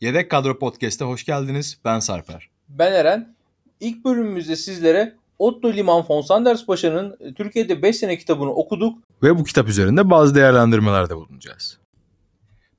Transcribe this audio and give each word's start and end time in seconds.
Yedek 0.00 0.30
Kadro 0.30 0.58
Podcast'a 0.58 1.04
hoş 1.04 1.24
geldiniz. 1.24 1.78
Ben 1.84 1.98
Sarper. 1.98 2.48
Ben 2.68 2.92
Eren. 2.92 3.34
İlk 3.80 4.04
bölümümüzde 4.04 4.56
sizlere 4.56 5.14
Otto 5.38 5.72
Liman 5.72 6.04
von 6.08 6.20
Sanders 6.20 6.66
Paşa'nın 6.66 7.16
e, 7.20 7.34
Türkiye'de 7.34 7.82
5 7.82 7.96
sene 7.96 8.18
kitabını 8.18 8.50
okuduk. 8.50 8.98
Ve 9.22 9.38
bu 9.38 9.44
kitap 9.44 9.68
üzerinde 9.68 10.10
bazı 10.10 10.34
değerlendirmelerde 10.34 11.16
bulunacağız. 11.16 11.78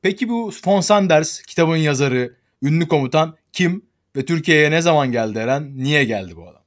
Peki 0.02 0.30
bu 0.30 0.52
von 0.66 0.82
Sanders 0.82 1.42
kitabın 1.42 1.78
yazarı, 1.78 2.34
ünlü 2.64 2.88
komutan 2.88 3.36
kim 3.54 3.86
ve 4.16 4.26
Türkiye'ye 4.26 4.72
ne 4.72 4.82
zaman 4.82 5.12
geldi 5.12 5.40
Eren? 5.40 5.78
Niye 5.78 6.04
geldi 6.04 6.36
bu 6.36 6.44
adam? 6.44 6.62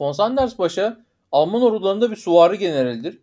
Von 0.00 0.12
Sanders 0.12 0.56
Paşa 0.56 1.04
Alman 1.32 1.62
ordularında 1.62 2.10
bir 2.10 2.16
suvari 2.16 2.58
generaldir. 2.58 3.18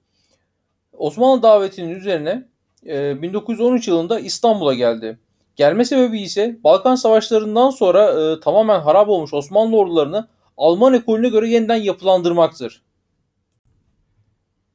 Osmanlı 0.93 1.43
davetinin 1.43 1.96
üzerine 1.96 2.46
1913 2.84 3.88
e, 3.88 3.92
yılında 3.92 4.20
İstanbul'a 4.20 4.74
geldi. 4.74 5.20
Gelme 5.55 5.86
sebebi 5.86 6.21
ise 6.21 6.57
Balkan 6.64 6.95
Savaşları'ndan 6.95 7.69
sonra 7.69 8.11
e, 8.11 8.39
tamamen 8.39 8.79
harap 8.79 9.09
olmuş 9.09 9.33
Osmanlı 9.33 9.78
ordularını 9.78 10.28
Alman 10.57 10.93
ekolüne 10.93 11.29
göre 11.29 11.50
yeniden 11.50 11.75
yapılandırmaktır. 11.75 12.81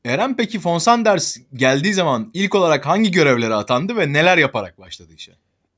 Eren 0.05 0.37
peki 0.37 0.61
von 0.65 0.79
Sanders 0.79 1.37
geldiği 1.55 1.95
zaman 1.95 2.31
ilk 2.35 2.55
olarak 2.55 2.87
hangi 2.87 3.11
görevlere 3.11 3.55
atandı 3.55 3.97
ve 3.97 4.13
neler 4.13 4.39
yaparak 4.39 4.79
başladı 4.79 5.13
işe? 5.17 5.33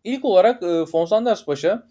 İlk 0.05 0.25
olarak 0.25 0.62
e, 0.62 0.66
von 0.66 1.05
Sanders 1.05 1.45
Paşa 1.45 1.87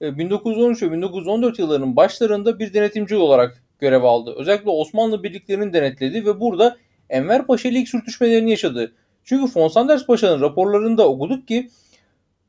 1913 0.00 0.82
e, 0.82 0.86
ve 0.86 0.92
1914 0.92 1.58
yıllarının 1.58 1.96
başlarında 1.96 2.58
bir 2.58 2.74
denetimci 2.74 3.16
olarak 3.16 3.62
görev 3.78 4.02
aldı. 4.02 4.34
Özellikle 4.36 4.70
Osmanlı 4.70 5.22
birliklerini 5.22 5.72
denetledi 5.72 6.26
ve 6.26 6.40
burada 6.40 6.76
Enver 7.10 7.46
Paşa 7.46 7.68
ile 7.68 7.78
ilk 7.78 7.88
sürtüşmelerini 7.88 8.50
yaşadı. 8.50 8.92
Çünkü 9.24 9.60
von 9.60 9.68
Sanders 9.68 10.06
Paşa'nın 10.06 10.40
raporlarında 10.40 11.08
okuduk 11.08 11.48
ki 11.48 11.70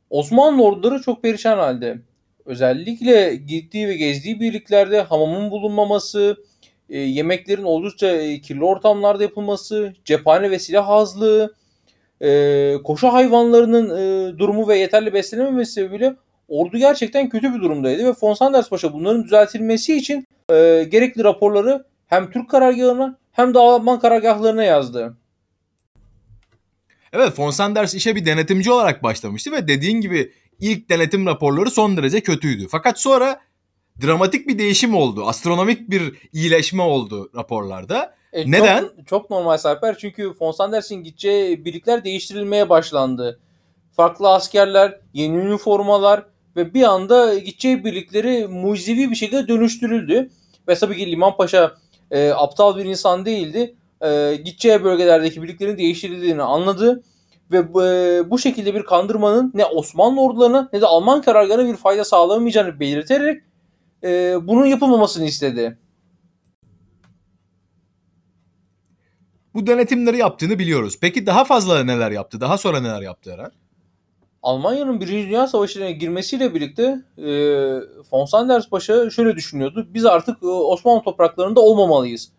Osmanlı 0.09 0.63
orduları 0.63 1.01
çok 1.01 1.23
perişan 1.23 1.57
halde. 1.57 1.97
Özellikle 2.45 3.35
gittiği 3.35 3.87
ve 3.87 3.95
gezdiği 3.95 4.39
birliklerde 4.39 5.01
hamamın 5.01 5.51
bulunmaması, 5.51 6.37
e, 6.89 6.97
yemeklerin 6.97 7.63
oldukça 7.63 8.07
e, 8.07 8.41
kirli 8.41 8.63
ortamlarda 8.63 9.23
yapılması, 9.23 9.93
cephane 10.05 10.51
ve 10.51 10.59
silah 10.59 10.89
azlığı, 10.89 11.55
e, 12.21 12.73
koşu 12.83 13.07
hayvanlarının 13.07 13.89
durumu 14.39 14.67
ve 14.67 14.77
yeterli 14.77 15.13
beslenememesi 15.13 15.71
sebebiyle 15.71 16.15
ordu 16.47 16.77
gerçekten 16.77 17.29
kötü 17.29 17.53
bir 17.53 17.61
durumdaydı 17.61 18.05
ve 18.05 18.13
von 18.21 18.33
Sanders 18.33 18.69
Paşa 18.69 18.93
bunların 18.93 19.23
düzeltilmesi 19.23 19.97
için 19.97 20.27
gerekli 20.89 21.23
raporları 21.23 21.85
hem 22.07 22.31
Türk 22.31 22.49
karargahına 22.49 23.17
hem 23.31 23.53
de 23.53 23.59
Alman 23.59 23.99
karargahlarına 23.99 24.63
yazdı. 24.63 25.17
Evet 27.13 27.39
von 27.39 27.51
Sanders 27.51 27.93
işe 27.93 28.15
bir 28.15 28.25
denetimci 28.25 28.71
olarak 28.71 29.03
başlamıştı 29.03 29.51
ve 29.51 29.67
dediğin 29.67 30.01
gibi 30.01 30.31
ilk 30.59 30.89
denetim 30.89 31.25
raporları 31.25 31.71
son 31.71 31.97
derece 31.97 32.21
kötüydü. 32.21 32.67
Fakat 32.71 32.99
sonra 32.99 33.41
dramatik 34.01 34.47
bir 34.47 34.59
değişim 34.59 34.95
oldu. 34.95 35.25
Astronomik 35.25 35.89
bir 35.89 36.13
iyileşme 36.33 36.83
oldu 36.83 37.31
raporlarda. 37.35 38.15
E, 38.33 38.51
Neden? 38.51 38.81
Çok, 38.81 39.07
çok 39.07 39.29
normal 39.29 39.57
Sarper 39.57 39.97
çünkü 39.97 40.33
von 40.41 40.51
Sanders'in 40.51 41.03
gideceği 41.03 41.65
birlikler 41.65 42.03
değiştirilmeye 42.03 42.69
başlandı. 42.69 43.39
Farklı 43.95 44.29
askerler, 44.29 44.99
yeni 45.13 45.35
üniformalar 45.37 46.25
ve 46.55 46.73
bir 46.73 46.83
anda 46.83 47.37
gideceği 47.37 47.85
birlikleri 47.85 48.47
mucizevi 48.47 49.11
bir 49.11 49.15
şekilde 49.15 49.47
dönüştürüldü. 49.47 50.29
Ve 50.67 50.75
tabii 50.75 50.97
ki 50.97 51.11
Liman 51.11 51.37
Paşa 51.37 51.75
e, 52.11 52.29
aptal 52.29 52.77
bir 52.77 52.85
insan 52.85 53.25
değildi. 53.25 53.75
E, 54.01 54.35
gideceği 54.35 54.83
bölgelerdeki 54.83 55.43
birliklerin 55.43 55.77
değiştirildiğini 55.77 56.41
anladı 56.41 57.03
ve 57.51 57.73
bu, 57.73 57.85
e, 57.85 58.21
bu 58.29 58.39
şekilde 58.39 58.75
bir 58.75 58.83
kandırmanın 58.83 59.51
ne 59.53 59.65
Osmanlı 59.65 60.21
ordularına 60.21 60.69
ne 60.73 60.81
de 60.81 60.85
Alman 60.85 61.21
karargahına 61.21 61.67
bir 61.67 61.75
fayda 61.75 62.03
sağlamayacağını 62.03 62.79
belirterek 62.79 63.43
e, 64.03 64.35
bunun 64.47 64.65
yapılmamasını 64.65 65.25
istedi. 65.25 65.77
Bu 69.53 69.67
denetimleri 69.67 70.17
yaptığını 70.17 70.59
biliyoruz. 70.59 70.97
Peki 71.01 71.25
daha 71.25 71.45
fazla 71.45 71.83
neler 71.83 72.11
yaptı? 72.11 72.41
Daha 72.41 72.57
sonra 72.57 72.81
neler 72.81 73.01
yaptı 73.01 73.31
Eren? 73.31 73.51
Almanya'nın 74.43 75.01
Birinci 75.01 75.27
Dünya 75.27 75.47
Savaşı'na 75.47 75.91
girmesiyle 75.91 76.53
birlikte 76.53 77.01
e, 77.17 77.31
von 78.11 78.25
Sanders 78.25 78.69
Paşa 78.69 79.09
şöyle 79.09 79.35
düşünüyordu. 79.35 79.87
Biz 79.89 80.05
artık 80.05 80.43
e, 80.43 80.47
Osmanlı 80.47 81.03
topraklarında 81.03 81.59
olmamalıyız. 81.59 82.31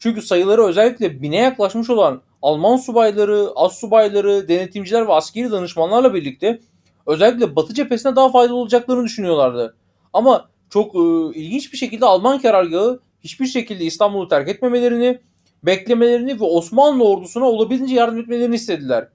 Çünkü 0.00 0.22
sayıları 0.22 0.66
özellikle 0.66 1.22
bine 1.22 1.36
yaklaşmış 1.36 1.90
olan 1.90 2.22
Alman 2.42 2.76
subayları, 2.76 3.48
az 3.56 3.72
subayları, 3.72 4.48
denetimciler 4.48 5.08
ve 5.08 5.12
askeri 5.12 5.50
danışmanlarla 5.50 6.14
birlikte 6.14 6.60
özellikle 7.06 7.56
Batı 7.56 7.74
cephesine 7.74 8.16
daha 8.16 8.32
faydalı 8.32 8.56
olacaklarını 8.56 9.04
düşünüyorlardı. 9.04 9.76
Ama 10.12 10.48
çok 10.70 10.94
e, 10.94 11.38
ilginç 11.38 11.72
bir 11.72 11.78
şekilde 11.78 12.06
Alman 12.06 12.40
karargahı 12.40 13.00
hiçbir 13.20 13.46
şekilde 13.46 13.84
İstanbul'u 13.84 14.28
terk 14.28 14.48
etmemelerini, 14.48 15.18
beklemelerini 15.62 16.40
ve 16.40 16.44
Osmanlı 16.44 17.04
ordusuna 17.04 17.44
olabildiğince 17.44 17.94
yardım 17.94 18.18
etmelerini 18.18 18.54
istediler. 18.54 19.08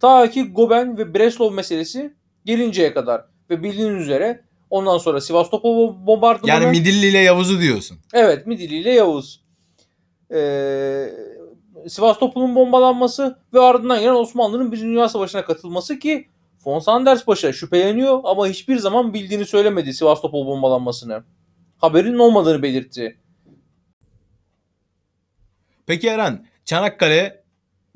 Ta 0.00 0.30
ki 0.30 0.52
Goben 0.52 0.98
ve 0.98 1.14
Breslov 1.14 1.52
meselesi 1.52 2.14
gelinceye 2.44 2.92
kadar 2.92 3.24
ve 3.50 3.62
bildiğiniz 3.62 4.02
üzere 4.02 4.44
ondan 4.70 4.98
sonra 4.98 5.20
Sivastopol 5.20 6.06
bombardımanı... 6.06 6.50
Yani 6.50 6.70
Midilli 6.70 7.06
ile 7.06 7.18
Yavuz'u 7.18 7.60
diyorsun. 7.60 7.98
Evet 8.12 8.46
Midilli 8.46 8.76
ile 8.76 8.90
Yavuz. 8.90 9.49
Ee, 10.32 11.10
Sivastopol'un 11.88 12.54
bombalanması 12.54 13.38
ve 13.54 13.60
ardından 13.60 14.00
gelen 14.00 14.14
Osmanlı'nın 14.14 14.72
bir 14.72 14.80
Dünya 14.80 15.08
Savaşı'na 15.08 15.44
katılması 15.44 15.98
ki 15.98 16.28
Von 16.64 16.78
Sanders 16.78 17.24
Paşa 17.24 17.52
şüpheleniyor 17.52 18.20
ama 18.24 18.46
hiçbir 18.46 18.76
zaman 18.76 19.14
bildiğini 19.14 19.46
söylemedi 19.46 19.94
Sivastopol 19.94 20.46
bombalanmasını. 20.46 21.24
Haberin 21.78 22.18
olmadığını 22.18 22.62
belirtti. 22.62 23.18
Peki 25.86 26.08
Eren, 26.08 26.46
Çanakkale 26.64 27.42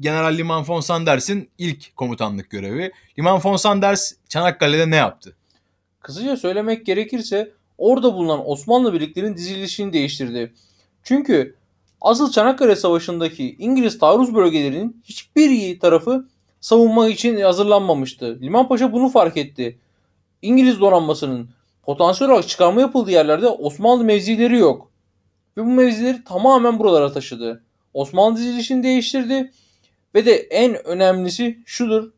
General 0.00 0.38
Liman 0.38 0.64
von 0.68 0.80
Sanders'in 0.80 1.50
ilk 1.58 1.96
komutanlık 1.96 2.50
görevi. 2.50 2.92
Liman 3.18 3.40
von 3.44 3.56
Sanders 3.56 4.12
Çanakkale'de 4.28 4.90
ne 4.90 4.96
yaptı? 4.96 5.36
Kısaca 6.00 6.36
söylemek 6.36 6.86
gerekirse 6.86 7.52
orada 7.78 8.14
bulunan 8.14 8.50
Osmanlı 8.50 8.92
birliklerinin 8.92 9.36
dizilişini 9.36 9.92
değiştirdi. 9.92 10.52
Çünkü 11.02 11.56
asıl 12.04 12.30
Çanakkale 12.30 12.76
Savaşı'ndaki 12.76 13.56
İngiliz 13.58 13.98
taarruz 13.98 14.34
bölgelerinin 14.34 15.02
hiçbir 15.04 15.80
tarafı 15.80 16.28
savunma 16.60 17.08
için 17.08 17.40
hazırlanmamıştı. 17.40 18.38
Liman 18.40 18.68
Paşa 18.68 18.92
bunu 18.92 19.08
fark 19.08 19.36
etti. 19.36 19.78
İngiliz 20.42 20.80
donanmasının 20.80 21.48
potansiyel 21.82 22.30
olarak 22.30 22.48
çıkarma 22.48 22.80
yapıldığı 22.80 23.10
yerlerde 23.10 23.48
Osmanlı 23.48 24.04
mevzileri 24.04 24.58
yok. 24.58 24.90
Ve 25.56 25.62
bu 25.62 25.70
mevzileri 25.70 26.24
tamamen 26.24 26.78
buralara 26.78 27.12
taşıdı. 27.12 27.62
Osmanlı 27.94 28.36
dizilişini 28.36 28.82
değiştirdi. 28.82 29.52
Ve 30.14 30.26
de 30.26 30.32
en 30.32 30.86
önemlisi 30.86 31.58
şudur. 31.66 32.10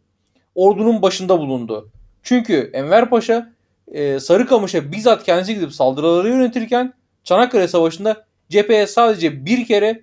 Ordunun 0.54 1.02
başında 1.02 1.38
bulundu. 1.38 1.90
Çünkü 2.22 2.70
Enver 2.74 3.10
Paşa 3.10 3.52
e, 3.88 4.20
Sarıkamış'a 4.20 4.92
bizzat 4.92 5.24
kendisi 5.24 5.54
gidip 5.54 5.72
saldırıları 5.72 6.28
yönetirken 6.28 6.94
Çanakkale 7.24 7.68
Savaşı'nda 7.68 8.25
cepheye 8.50 8.86
sadece 8.86 9.46
bir 9.46 9.66
kere 9.66 10.02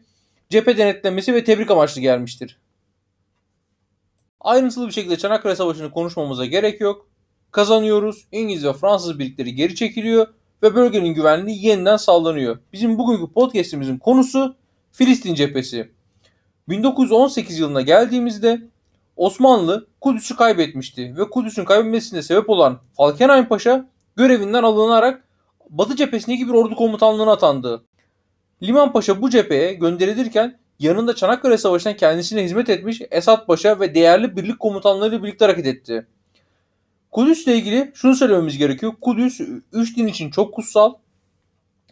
cephe 0.49 0.77
denetlemesi 0.77 1.33
ve 1.33 1.43
tebrik 1.43 1.71
amaçlı 1.71 2.01
gelmiştir. 2.01 2.59
Ayrıntılı 4.39 4.87
bir 4.87 4.93
şekilde 4.93 5.17
Çanakkale 5.17 5.55
Savaşı'nı 5.55 5.91
konuşmamıza 5.91 6.45
gerek 6.45 6.81
yok. 6.81 7.07
Kazanıyoruz. 7.51 8.27
İngiliz 8.31 8.65
ve 8.65 8.73
Fransız 8.73 9.19
birlikleri 9.19 9.55
geri 9.55 9.75
çekiliyor 9.75 10.27
ve 10.63 10.75
bölgenin 10.75 11.13
güvenliği 11.13 11.65
yeniden 11.65 11.97
sağlanıyor. 11.97 12.59
Bizim 12.73 12.97
bugünkü 12.97 13.33
podcast'imizin 13.33 13.97
konusu 13.97 14.55
Filistin 14.91 15.35
cephesi. 15.35 15.91
1918 16.69 17.59
yılına 17.59 17.81
geldiğimizde 17.81 18.61
Osmanlı 19.15 19.87
Kudüs'ü 20.01 20.35
kaybetmişti 20.35 21.17
ve 21.17 21.29
Kudüs'ün 21.29 21.65
kaybetmesine 21.65 22.21
sebep 22.21 22.49
olan 22.49 22.79
Falkenhayn 22.97 23.45
Paşa 23.45 23.89
görevinden 24.15 24.63
alınarak 24.63 25.23
Batı 25.69 25.95
cephesindeki 25.95 26.47
bir 26.47 26.53
ordu 26.53 26.75
komutanlığına 26.75 27.31
atandı. 27.31 27.83
Liman 28.63 28.93
Paşa 28.93 29.21
bu 29.21 29.29
cepheye 29.29 29.73
gönderilirken 29.73 30.59
yanında 30.79 31.15
Çanakkale 31.15 31.57
Savaşı'ndan 31.57 31.97
kendisine 31.97 32.43
hizmet 32.43 32.69
etmiş 32.69 33.01
Esat 33.11 33.47
Paşa 33.47 33.79
ve 33.79 33.95
değerli 33.95 34.37
birlik 34.37 34.59
komutanlarıyla 34.59 35.23
birlikte 35.23 35.45
hareket 35.45 35.65
etti. 35.65 36.07
Kudüs 37.11 37.47
ile 37.47 37.55
ilgili 37.55 37.91
şunu 37.93 38.15
söylememiz 38.15 38.57
gerekiyor. 38.57 38.93
Kudüs 39.01 39.41
üç 39.73 39.97
din 39.97 40.07
için 40.07 40.31
çok 40.31 40.53
kutsal 40.53 40.93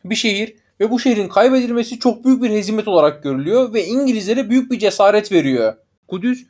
bir 0.06 0.16
şehir 0.16 0.56
ve 0.80 0.92
bu 0.92 1.00
şehrin 1.00 1.28
kaybedilmesi 1.28 2.00
çok 2.00 2.26
büyük 2.26 2.44
bir 2.44 2.50
hezimet 2.50 2.88
olarak 2.88 3.24
görülüyor 3.24 3.74
ve 3.74 3.86
İngilizlere 3.86 4.50
büyük 4.50 4.72
bir 4.72 4.80
cesaret 4.80 5.32
veriyor. 5.32 5.74
Kudüs 6.08 6.46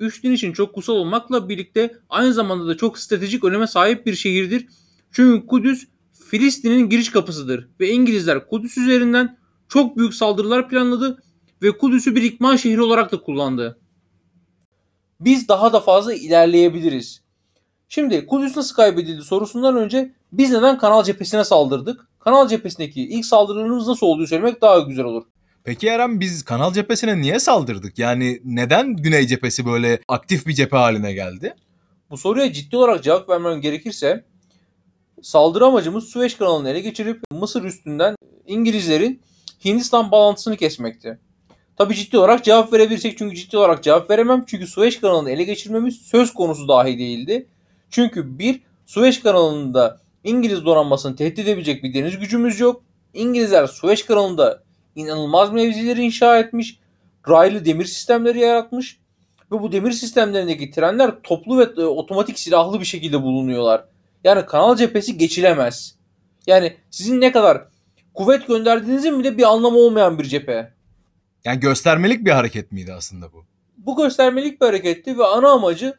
üç 0.00 0.24
din 0.24 0.32
için 0.32 0.52
çok 0.52 0.74
kutsal 0.74 0.94
olmakla 0.94 1.48
birlikte 1.48 1.94
aynı 2.08 2.32
zamanda 2.32 2.66
da 2.66 2.76
çok 2.76 2.98
stratejik 2.98 3.44
öneme 3.44 3.66
sahip 3.66 4.06
bir 4.06 4.14
şehirdir. 4.14 4.66
Çünkü 5.12 5.46
Kudüs 5.46 5.86
Filistin'in 6.30 6.88
giriş 6.88 7.10
kapısıdır 7.10 7.68
ve 7.80 7.88
İngilizler 7.88 8.48
Kudüs 8.48 8.78
üzerinden 8.78 9.37
çok 9.68 9.96
büyük 9.96 10.14
saldırılar 10.14 10.68
planladı 10.68 11.22
ve 11.62 11.78
Kudüs'ü 11.78 12.16
bir 12.16 12.22
ikmal 12.22 12.56
şehri 12.56 12.82
olarak 12.82 13.12
da 13.12 13.20
kullandı. 13.20 13.78
Biz 15.20 15.48
daha 15.48 15.72
da 15.72 15.80
fazla 15.80 16.14
ilerleyebiliriz. 16.14 17.22
Şimdi 17.88 18.26
Kudüs 18.26 18.56
nasıl 18.56 18.74
kaybedildi 18.74 19.22
sorusundan 19.22 19.76
önce 19.76 20.12
biz 20.32 20.50
neden 20.50 20.78
kanal 20.78 21.04
cephesine 21.04 21.44
saldırdık? 21.44 22.08
Kanal 22.18 22.48
cephesindeki 22.48 23.02
ilk 23.02 23.26
saldırılarımız 23.26 23.88
nasıl 23.88 24.06
olduğu 24.06 24.26
söylemek 24.26 24.62
daha 24.62 24.78
güzel 24.78 25.04
olur. 25.04 25.24
Peki 25.64 25.88
Eren 25.88 26.20
biz 26.20 26.44
kanal 26.44 26.72
cephesine 26.72 27.20
niye 27.20 27.38
saldırdık? 27.38 27.98
Yani 27.98 28.40
neden 28.44 28.96
Güney 28.96 29.26
cephesi 29.26 29.66
böyle 29.66 30.00
aktif 30.08 30.46
bir 30.46 30.52
cephe 30.52 30.76
haline 30.76 31.12
geldi? 31.12 31.54
Bu 32.10 32.16
soruya 32.16 32.52
ciddi 32.52 32.76
olarak 32.76 33.02
cevap 33.02 33.28
vermem 33.28 33.60
gerekirse 33.60 34.24
saldırı 35.22 35.64
amacımız 35.64 36.04
Süveyş 36.04 36.34
kanalını 36.34 36.70
ele 36.70 36.80
geçirip 36.80 37.20
Mısır 37.32 37.64
üstünden 37.64 38.16
İngilizlerin 38.46 39.22
Hindistan 39.64 40.10
bağlantısını 40.10 40.56
kesmekti. 40.56 41.18
Tabi 41.76 41.94
ciddi 41.94 42.18
olarak 42.18 42.44
cevap 42.44 42.72
verebilirsek 42.72 43.18
çünkü 43.18 43.36
ciddi 43.36 43.56
olarak 43.56 43.82
cevap 43.82 44.10
veremem. 44.10 44.44
Çünkü 44.46 44.66
Süveyş 44.66 45.00
kanalını 45.00 45.30
ele 45.30 45.44
geçirmemiz 45.44 45.96
söz 45.96 46.34
konusu 46.34 46.68
dahi 46.68 46.98
değildi. 46.98 47.46
Çünkü 47.90 48.38
bir 48.38 48.60
Süveyş 48.86 49.20
kanalında 49.20 50.00
İngiliz 50.24 50.64
donanmasını 50.64 51.16
tehdit 51.16 51.38
edebilecek 51.38 51.82
bir 51.82 51.94
deniz 51.94 52.18
gücümüz 52.18 52.60
yok. 52.60 52.82
İngilizler 53.14 53.66
Süveyş 53.66 54.02
kanalında 54.02 54.62
inanılmaz 54.94 55.52
mevzileri 55.52 56.02
inşa 56.02 56.38
etmiş. 56.38 56.78
Raylı 57.28 57.64
demir 57.64 57.84
sistemleri 57.84 58.40
yaratmış. 58.40 58.98
Ve 59.52 59.62
bu 59.62 59.72
demir 59.72 59.92
sistemlerindeki 59.92 60.70
trenler 60.70 61.22
toplu 61.22 61.58
ve 61.58 61.82
e, 61.82 61.84
otomatik 61.84 62.38
silahlı 62.38 62.80
bir 62.80 62.84
şekilde 62.84 63.22
bulunuyorlar. 63.22 63.84
Yani 64.24 64.46
kanal 64.46 64.76
cephesi 64.76 65.18
geçilemez. 65.18 65.94
Yani 66.46 66.76
sizin 66.90 67.20
ne 67.20 67.32
kadar 67.32 67.64
kuvvet 68.18 68.46
gönderdiğinizin 68.46 69.20
bile 69.20 69.38
bir 69.38 69.42
anlamı 69.42 69.78
olmayan 69.78 70.18
bir 70.18 70.24
cephe. 70.24 70.72
Yani 71.44 71.60
göstermelik 71.60 72.24
bir 72.24 72.30
hareket 72.30 72.72
miydi 72.72 72.92
aslında 72.92 73.32
bu? 73.32 73.44
Bu 73.76 73.96
göstermelik 73.96 74.60
bir 74.60 74.66
hareketti 74.66 75.18
ve 75.18 75.24
ana 75.24 75.50
amacı 75.50 75.94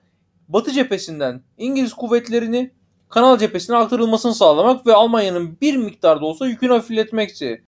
Batı 0.48 0.72
cephesinden 0.72 1.42
İngiliz 1.58 1.94
kuvvetlerini 1.94 2.72
kanal 3.10 3.38
cephesine 3.38 3.76
aktarılmasını 3.76 4.36
sağlamak 4.36 4.86
ve 4.88 4.94
Almanya'nın 4.94 5.58
bir 5.62 5.76
miktarda 5.76 6.26
olsa 6.26 6.48
yükünü 6.48 6.72
hafifletmekti. 6.72 7.64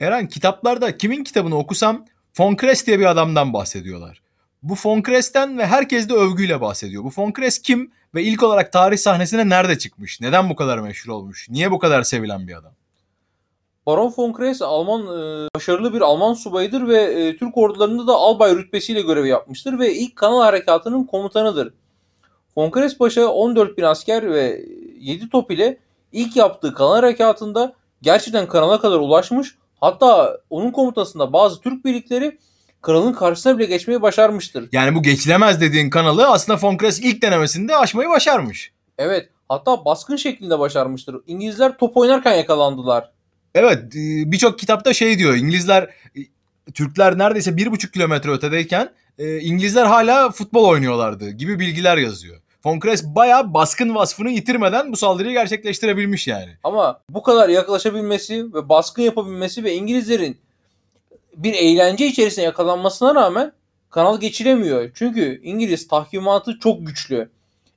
Eren 0.00 0.28
kitaplarda 0.28 0.98
kimin 0.98 1.24
kitabını 1.24 1.58
okusam 1.58 2.04
Von 2.38 2.56
Kress 2.56 2.86
diye 2.86 2.98
bir 2.98 3.06
adamdan 3.06 3.52
bahsediyorlar. 3.52 4.22
Bu 4.62 4.74
Von 4.84 5.02
Kress'ten 5.02 5.58
ve 5.58 5.66
herkes 5.66 6.08
de 6.08 6.14
övgüyle 6.14 6.60
bahsediyor. 6.60 7.04
Bu 7.04 7.10
Von 7.16 7.32
Kress 7.32 7.58
kim 7.58 7.92
ve 8.14 8.22
ilk 8.22 8.42
olarak 8.42 8.72
tarih 8.72 8.98
sahnesine 8.98 9.48
nerede 9.48 9.78
çıkmış? 9.78 10.20
Neden 10.20 10.50
bu 10.50 10.56
kadar 10.56 10.78
meşhur 10.78 11.12
olmuş? 11.12 11.46
Niye 11.50 11.70
bu 11.70 11.78
kadar 11.78 12.02
sevilen 12.02 12.48
bir 12.48 12.56
adam? 12.56 12.72
Baron 13.86 14.14
von 14.18 14.32
Kress 14.32 14.62
Alman 14.62 15.02
e, 15.02 15.48
başarılı 15.54 15.94
bir 15.94 16.00
Alman 16.00 16.34
subayıdır 16.34 16.88
ve 16.88 17.02
e, 17.02 17.36
Türk 17.36 17.56
ordularında 17.56 18.06
da 18.06 18.14
albay 18.14 18.56
rütbesiyle 18.56 19.00
görev 19.00 19.24
yapmıştır 19.24 19.78
ve 19.78 19.94
ilk 19.94 20.16
kanal 20.16 20.42
harekatının 20.42 21.04
komutanıdır. 21.04 21.74
Von 22.56 22.70
Kress 22.70 22.98
Paşa 22.98 23.26
14 23.26 23.78
bin 23.78 23.82
asker 23.82 24.30
ve 24.30 24.64
7 24.98 25.28
top 25.28 25.50
ile 25.50 25.78
ilk 26.12 26.36
yaptığı 26.36 26.74
kanal 26.74 26.94
harekatında 26.94 27.72
gerçekten 28.02 28.48
kanala 28.48 28.80
kadar 28.80 28.98
ulaşmış. 28.98 29.54
Hatta 29.80 30.38
onun 30.50 30.70
komutasında 30.70 31.32
bazı 31.32 31.60
Türk 31.60 31.84
birlikleri 31.84 32.38
kanalın 32.82 33.12
karşısına 33.12 33.58
bile 33.58 33.66
geçmeyi 33.66 34.02
başarmıştır. 34.02 34.68
Yani 34.72 34.94
bu 34.94 35.02
geçilemez 35.02 35.60
dediğin 35.60 35.90
kanalı 35.90 36.28
aslında 36.28 36.58
Von 36.62 36.76
Kress 36.76 37.00
ilk 37.00 37.22
denemesinde 37.22 37.76
aşmayı 37.76 38.08
başarmış. 38.08 38.72
Evet 38.98 39.28
hatta 39.48 39.84
baskın 39.84 40.16
şeklinde 40.16 40.58
başarmıştır. 40.58 41.16
İngilizler 41.26 41.78
top 41.78 41.96
oynarken 41.96 42.34
yakalandılar. 42.34 43.10
Evet 43.54 43.78
e, 43.96 44.32
birçok 44.32 44.58
kitapta 44.58 44.94
şey 44.94 45.18
diyor 45.18 45.34
İngilizler 45.34 45.82
e, 45.82 46.20
Türkler 46.74 47.18
neredeyse 47.18 47.56
bir 47.56 47.70
buçuk 47.70 47.92
kilometre 47.92 48.30
ötedeyken 48.30 48.90
e, 49.18 49.40
İngilizler 49.40 49.84
hala 49.84 50.30
futbol 50.30 50.64
oynuyorlardı 50.64 51.30
gibi 51.30 51.58
bilgiler 51.58 51.96
yazıyor. 51.96 52.40
Von 52.64 52.80
Kress 52.80 53.04
bayağı 53.04 53.54
baskın 53.54 53.94
vasfını 53.94 54.30
yitirmeden 54.30 54.92
bu 54.92 54.96
saldırıyı 54.96 55.32
gerçekleştirebilmiş 55.32 56.26
yani. 56.26 56.50
Ama 56.64 57.00
bu 57.10 57.22
kadar 57.22 57.48
yaklaşabilmesi 57.48 58.54
ve 58.54 58.68
baskın 58.68 59.02
yapabilmesi 59.02 59.64
ve 59.64 59.74
İngilizlerin 59.74 60.38
bir 61.42 61.54
eğlence 61.54 62.06
içerisinde 62.06 62.44
yakalanmasına 62.44 63.14
rağmen 63.14 63.52
kanal 63.90 64.20
geçiremiyor. 64.20 64.90
Çünkü 64.94 65.40
İngiliz 65.42 65.88
tahkimatı 65.88 66.58
çok 66.58 66.86
güçlü. 66.86 67.30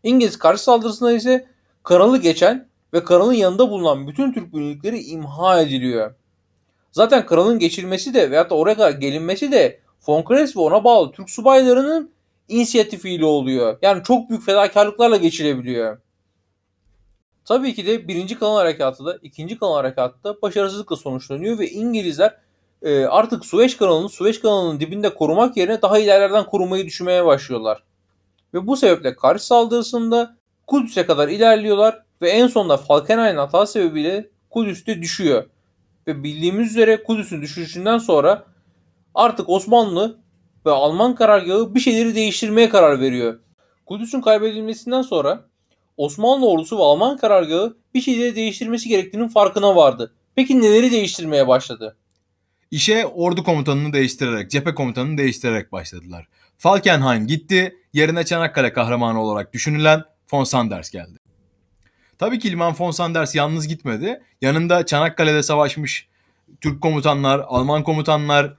İngiliz 0.03 0.37
karşı 0.37 0.63
saldırısında 0.63 1.11
ise 1.11 1.47
kanalı 1.83 2.17
geçen 2.17 2.67
ve 2.93 3.03
kralın 3.03 3.33
yanında 3.33 3.69
bulunan 3.69 4.07
bütün 4.07 4.33
Türk 4.33 4.53
birlikleri 4.53 5.03
imha 5.03 5.61
ediliyor. 5.61 6.15
Zaten 6.91 7.25
kralın 7.25 7.59
geçilmesi 7.59 8.13
de 8.13 8.31
veyahut 8.31 8.49
da 8.49 8.55
oraya 8.55 8.75
kadar 8.75 8.91
gelinmesi 8.91 9.51
de 9.51 9.79
Von 10.07 10.23
Kress 10.23 10.55
ve 10.55 10.59
ona 10.59 10.83
bağlı 10.83 11.11
Türk 11.11 11.29
subaylarının 11.29 12.11
inisiyatifiyle 12.47 13.25
oluyor. 13.25 13.77
Yani 13.81 14.03
çok 14.03 14.29
büyük 14.29 14.45
fedakarlıklarla 14.45 15.17
geçilebiliyor. 15.17 15.97
Tabii 17.45 17.75
ki 17.75 17.85
de 17.85 18.07
birinci 18.07 18.39
kanal 18.39 18.55
harekatı 18.55 19.05
da 19.05 19.17
ikinci 19.21 19.59
kanal 19.59 19.73
harekatı 19.73 20.23
da 20.23 20.41
başarısızlıkla 20.41 20.95
sonuçlanıyor 20.95 21.59
ve 21.59 21.69
İngilizler 21.69 22.37
e, 22.83 23.05
artık 23.05 23.45
Süveyş 23.45 23.77
kanalını 23.77 24.09
Süveyş 24.09 24.39
kanalının 24.39 24.79
dibinde 24.79 25.13
korumak 25.13 25.57
yerine 25.57 25.81
daha 25.81 25.99
ilerlerden 25.99 26.45
korumayı 26.45 26.85
düşünmeye 26.85 27.25
başlıyorlar. 27.25 27.83
Ve 28.53 28.67
bu 28.67 28.77
sebeple 28.77 29.15
karşı 29.15 29.45
saldırısında 29.45 30.37
Kudüs'e 30.67 31.05
kadar 31.05 31.27
ilerliyorlar 31.27 32.03
ve 32.21 32.29
en 32.29 32.47
sonunda 32.47 32.77
Falkenhayn 32.77 33.35
hata 33.35 33.65
sebebiyle 33.65 34.29
Kudüs'te 34.49 35.01
düşüyor. 35.01 35.43
Ve 36.07 36.23
bildiğimiz 36.23 36.71
üzere 36.71 37.03
Kudüs'ün 37.03 37.41
düşüşünden 37.41 37.97
sonra 37.97 38.45
artık 39.15 39.49
Osmanlı 39.49 40.17
ve 40.65 40.71
Alman 40.71 41.15
karargahı 41.15 41.75
bir 41.75 41.79
şeyleri 41.79 42.15
değiştirmeye 42.15 42.69
karar 42.69 42.99
veriyor. 42.99 43.39
Kudüs'ün 43.85 44.21
kaybedilmesinden 44.21 45.01
sonra 45.01 45.45
Osmanlı 45.97 46.49
ordusu 46.49 46.77
ve 46.77 46.83
Alman 46.83 47.17
karargahı 47.17 47.77
bir 47.93 48.01
şeyleri 48.01 48.35
değiştirmesi 48.35 48.89
gerektiğinin 48.89 49.27
farkına 49.27 49.75
vardı. 49.75 50.13
Peki 50.35 50.61
neleri 50.61 50.91
değiştirmeye 50.91 51.47
başladı? 51.47 51.97
İşe 52.73 53.05
ordu 53.05 53.43
komutanını 53.43 53.93
değiştirerek, 53.93 54.51
cephe 54.51 54.75
komutanını 54.75 55.17
değiştirerek 55.17 55.71
başladılar. 55.71 56.27
Falkenhayn 56.57 57.27
gitti, 57.27 57.75
yerine 57.93 58.23
Çanakkale 58.25 58.73
kahramanı 58.73 59.21
olarak 59.21 59.53
düşünülen 59.53 60.03
von 60.33 60.43
Sanders 60.43 60.89
geldi. 60.91 61.19
Tabii 62.17 62.39
ki 62.39 62.51
Liman 62.51 62.75
von 62.79 62.91
Sanders 62.91 63.35
yalnız 63.35 63.67
gitmedi. 63.67 64.21
Yanında 64.41 64.85
Çanakkale'de 64.85 65.43
savaşmış 65.43 66.07
Türk 66.61 66.81
komutanlar, 66.81 67.41
Alman 67.47 67.83
komutanlar, 67.83 68.53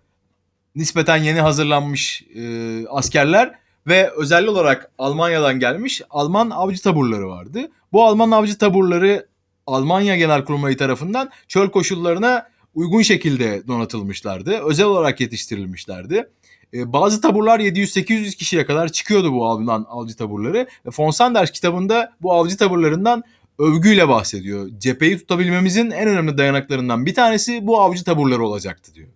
nispeten 0.75 1.17
yeni 1.17 1.41
hazırlanmış 1.41 2.23
e, 2.35 2.43
askerler 2.89 3.55
ve 3.87 4.11
özel 4.17 4.47
olarak 4.47 4.91
Almanya'dan 4.99 5.59
gelmiş 5.59 6.03
Alman 6.11 6.51
avcı 6.51 6.83
taburları 6.83 7.29
vardı. 7.29 7.71
Bu 7.93 8.05
Alman 8.05 8.31
avcı 8.31 8.59
taburları 8.59 9.27
Almanya 9.67 10.17
Genelkurmayı 10.17 10.77
tarafından 10.77 11.31
çöl 11.49 11.71
koşullarına 11.71 12.54
uygun 12.75 13.03
şekilde 13.03 13.67
donatılmışlardı. 13.67 14.59
Özel 14.59 14.87
olarak 14.87 15.21
yetiştirilmişlerdi. 15.21 16.31
E, 16.75 16.93
bazı 16.93 17.21
taburlar 17.21 17.61
700-800 17.61 18.37
kişiye 18.37 18.67
kadar 18.67 18.89
çıkıyordu 18.89 19.33
bu 19.33 19.47
Alman 19.47 19.87
avcı 19.89 20.17
taburları. 20.17 20.67
Ve 20.87 20.91
von 20.99 21.11
Sanders 21.11 21.51
kitabında 21.51 22.13
bu 22.23 22.33
avcı 22.33 22.57
taburlarından 22.57 23.23
övgüyle 23.59 24.09
bahsediyor. 24.09 24.71
Cepheyi 24.79 25.19
tutabilmemizin 25.19 25.91
en 25.91 26.09
önemli 26.09 26.39
dayanaklarından 26.39 27.07
bir 27.07 27.15
tanesi 27.15 27.67
bu 27.67 27.81
avcı 27.81 28.05
taburları 28.05 28.47
olacaktı 28.47 28.95
diyor. 28.95 29.09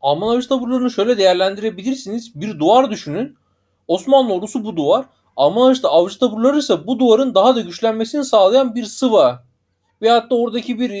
Alman 0.00 0.36
avcı 0.36 0.48
taburlarını 0.48 0.90
şöyle 0.90 1.18
değerlendirebilirsiniz. 1.18 2.40
Bir 2.40 2.58
duvar 2.58 2.90
düşünün. 2.90 3.36
Osmanlı 3.88 4.34
ordusu 4.34 4.64
bu 4.64 4.76
duvar. 4.76 5.04
Alman 5.36 5.76
avcı 5.84 6.18
taburları 6.18 6.58
ise 6.58 6.86
bu 6.86 6.98
duvarın 6.98 7.34
daha 7.34 7.56
da 7.56 7.60
güçlenmesini 7.60 8.24
sağlayan 8.24 8.74
bir 8.74 8.84
sıva. 8.84 9.44
Veyahut 10.02 10.30
da 10.30 10.34
oradaki 10.34 10.80
bir 10.80 10.90
e, 10.90 10.96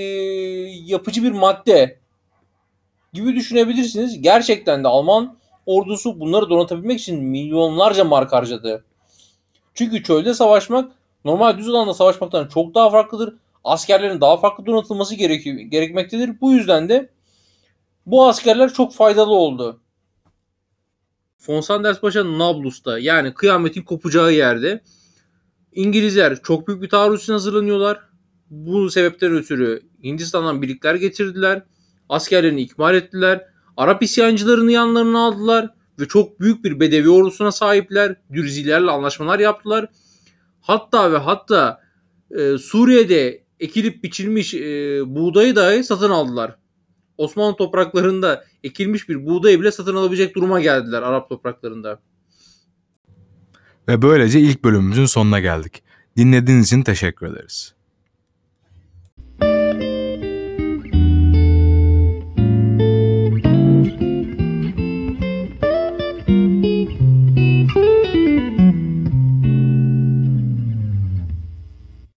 yapıcı 0.86 1.22
bir 1.22 1.32
madde 1.32 1.98
gibi 3.12 3.34
düşünebilirsiniz. 3.34 4.22
Gerçekten 4.22 4.84
de 4.84 4.88
Alman 4.88 5.38
ordusu 5.66 6.20
bunları 6.20 6.50
donatabilmek 6.50 7.00
için 7.00 7.24
milyonlarca 7.24 8.04
mark 8.04 8.32
harcadı. 8.32 8.84
Çünkü 9.74 10.02
çölde 10.02 10.34
savaşmak 10.34 10.92
normal 11.24 11.58
düz 11.58 11.68
alanda 11.68 11.94
savaşmaktan 11.94 12.48
çok 12.48 12.74
daha 12.74 12.90
farklıdır. 12.90 13.34
Askerlerin 13.64 14.20
daha 14.20 14.36
farklı 14.36 14.66
donatılması 14.66 15.14
gerekiyor, 15.14 15.56
gerekmektedir. 15.56 16.40
Bu 16.40 16.52
yüzden 16.52 16.88
de 16.88 17.10
bu 18.06 18.26
askerler 18.26 18.72
çok 18.72 18.94
faydalı 18.94 19.34
oldu. 19.34 19.80
Von 21.48 21.60
Sanders 21.60 22.00
Paşa 22.00 22.38
Nablus'ta 22.38 22.98
yani 22.98 23.34
kıyametin 23.34 23.82
kopacağı 23.82 24.32
yerde 24.32 24.82
İngilizler 25.72 26.42
çok 26.42 26.68
büyük 26.68 26.82
bir 26.82 26.88
taarruz 26.88 27.22
için 27.22 27.32
hazırlanıyorlar. 27.32 28.00
Bu 28.54 28.90
sebepten 28.90 29.32
ötürü 29.32 29.82
Hindistan'dan 30.04 30.62
birlikler 30.62 30.94
getirdiler. 30.94 31.62
Askerlerini 32.08 32.62
ikmal 32.62 32.94
ettiler. 32.94 33.44
Arap 33.76 34.02
isyancılarını 34.02 34.72
yanlarına 34.72 35.26
aldılar 35.26 35.70
ve 36.00 36.08
çok 36.08 36.40
büyük 36.40 36.64
bir 36.64 36.80
bedevi 36.80 37.08
ordusuna 37.08 37.52
sahipler. 37.52 38.16
Dürzilerle 38.32 38.90
anlaşmalar 38.90 39.38
yaptılar 39.38 39.88
Hatta 40.66 41.12
ve 41.12 41.16
hatta 41.16 41.80
e, 42.30 42.58
Suriye'de 42.58 43.44
ekilip 43.60 44.04
biçilmiş 44.04 44.54
e, 44.54 44.60
buğdayı 45.06 45.56
dahi 45.56 45.84
satın 45.84 46.10
aldılar. 46.10 46.56
Osmanlı 47.18 47.56
topraklarında 47.56 48.44
ekilmiş 48.62 49.08
bir 49.08 49.26
buğdayı 49.26 49.60
bile 49.60 49.72
satın 49.72 49.96
alabilecek 49.96 50.36
duruma 50.36 50.60
geldiler 50.60 51.02
Arap 51.02 51.28
topraklarında. 51.28 52.00
Ve 53.88 54.02
böylece 54.02 54.40
ilk 54.40 54.64
bölümümüzün 54.64 55.06
sonuna 55.06 55.40
geldik. 55.40 55.82
Dinlediğiniz 56.16 56.66
için 56.66 56.82
teşekkür 56.82 57.26
ederiz. 57.26 57.74